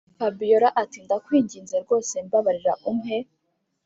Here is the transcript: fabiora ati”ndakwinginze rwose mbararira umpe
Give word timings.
fabiora 0.17 0.69
ati”ndakwinginze 0.81 1.75
rwose 1.83 2.13
mbararira 2.25 2.73
umpe 2.89 3.17